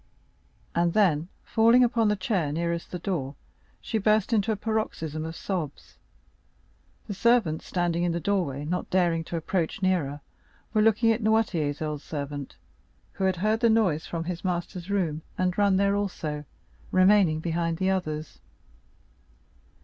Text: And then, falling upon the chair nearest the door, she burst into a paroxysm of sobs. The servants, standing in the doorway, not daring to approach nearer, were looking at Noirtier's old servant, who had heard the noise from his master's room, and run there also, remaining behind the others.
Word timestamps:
And 0.73 0.93
then, 0.93 1.27
falling 1.43 1.83
upon 1.83 2.07
the 2.07 2.15
chair 2.15 2.51
nearest 2.51 2.89
the 2.89 2.97
door, 2.97 3.35
she 3.79 3.99
burst 3.99 4.33
into 4.33 4.51
a 4.51 4.55
paroxysm 4.55 5.23
of 5.25 5.35
sobs. 5.35 5.99
The 7.05 7.13
servants, 7.13 7.67
standing 7.67 8.01
in 8.01 8.11
the 8.11 8.19
doorway, 8.19 8.65
not 8.65 8.89
daring 8.89 9.23
to 9.25 9.37
approach 9.37 9.83
nearer, 9.83 10.21
were 10.73 10.81
looking 10.81 11.11
at 11.11 11.21
Noirtier's 11.21 11.83
old 11.83 12.01
servant, 12.01 12.55
who 13.13 13.25
had 13.25 13.35
heard 13.35 13.59
the 13.59 13.69
noise 13.69 14.07
from 14.07 14.23
his 14.23 14.43
master's 14.43 14.89
room, 14.89 15.21
and 15.37 15.55
run 15.55 15.77
there 15.77 15.95
also, 15.95 16.45
remaining 16.89 17.39
behind 17.39 17.77
the 17.77 17.91
others. 17.91 18.39